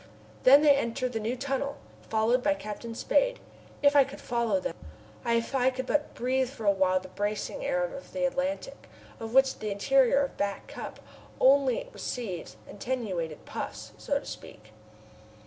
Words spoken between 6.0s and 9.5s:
breathe for awhile the bracing air of the Atlantic, of